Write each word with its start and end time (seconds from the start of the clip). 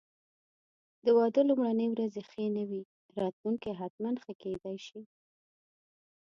که 0.93 1.01
د 1.05 1.07
واده 1.17 1.41
لومړني 1.49 1.87
ورځې 1.89 2.21
ښې 2.29 2.45
نه 2.55 2.63
وې، 2.69 2.81
راتلونکی 3.21 3.71
حتماً 3.81 4.11
ښه 4.23 4.31
کېدای 4.41 4.77
شي. 4.87 4.99